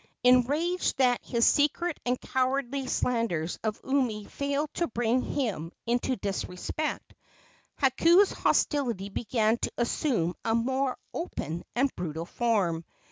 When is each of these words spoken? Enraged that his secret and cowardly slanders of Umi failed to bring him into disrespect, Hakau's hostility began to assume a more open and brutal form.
Enraged 0.23 0.97
that 0.97 1.23
his 1.23 1.45
secret 1.45 1.99
and 2.07 2.19
cowardly 2.19 2.87
slanders 2.87 3.59
of 3.63 3.79
Umi 3.87 4.23
failed 4.25 4.73
to 4.73 4.87
bring 4.87 5.21
him 5.21 5.71
into 5.85 6.15
disrespect, 6.15 7.13
Hakau's 7.79 8.31
hostility 8.31 9.09
began 9.09 9.59
to 9.59 9.71
assume 9.77 10.33
a 10.43 10.55
more 10.55 10.97
open 11.13 11.63
and 11.75 11.95
brutal 11.95 12.25
form. 12.25 12.83